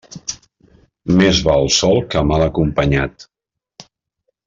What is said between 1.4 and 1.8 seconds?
val